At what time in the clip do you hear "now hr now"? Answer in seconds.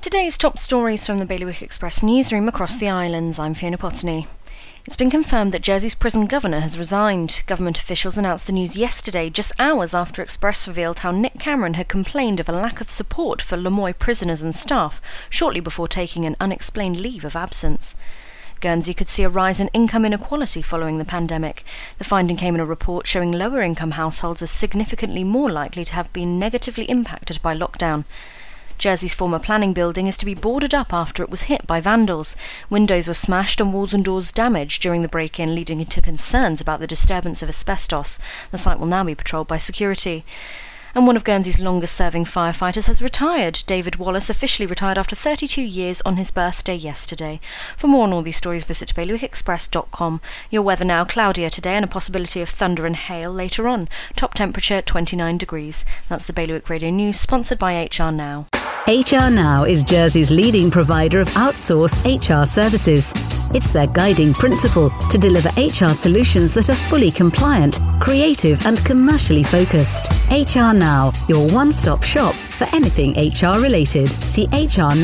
58.10-59.64